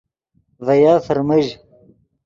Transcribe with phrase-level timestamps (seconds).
[0.65, 1.45] ڤے یف فرمژ